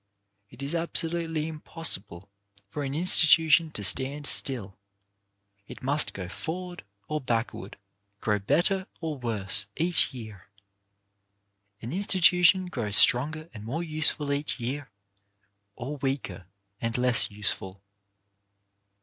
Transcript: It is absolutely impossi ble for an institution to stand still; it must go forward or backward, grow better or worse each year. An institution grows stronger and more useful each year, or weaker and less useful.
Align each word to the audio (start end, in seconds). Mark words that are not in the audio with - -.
It 0.49 0.63
is 0.63 0.73
absolutely 0.73 1.45
impossi 1.45 2.03
ble 2.07 2.27
for 2.67 2.83
an 2.83 2.95
institution 2.95 3.69
to 3.73 3.83
stand 3.83 4.25
still; 4.25 4.75
it 5.67 5.83
must 5.83 6.15
go 6.15 6.27
forward 6.27 6.83
or 7.07 7.21
backward, 7.21 7.77
grow 8.19 8.39
better 8.39 8.87
or 8.99 9.19
worse 9.19 9.67
each 9.75 10.11
year. 10.11 10.47
An 11.83 11.93
institution 11.93 12.65
grows 12.65 12.95
stronger 12.95 13.47
and 13.53 13.63
more 13.63 13.83
useful 13.83 14.33
each 14.33 14.59
year, 14.59 14.89
or 15.75 15.97
weaker 15.97 16.47
and 16.81 16.97
less 16.97 17.29
useful. 17.29 17.83